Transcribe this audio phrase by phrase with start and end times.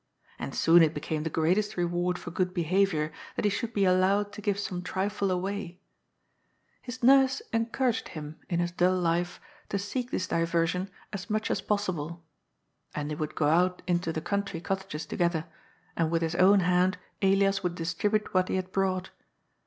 [0.39, 3.85] And soon it became the greatest reward for good be haviour that he should be
[3.85, 5.61] allowed to give some trifle away.
[5.61, 6.79] 90 GOD'S FOOL.
[6.81, 11.61] His nurse encouraged him, in his dull life, to seek this diversion as much as
[11.61, 12.23] possible.
[12.95, 15.45] And they would go out into the country cottages together,
[15.95, 19.11] and with his own hand Ellas would distribute what he had brought.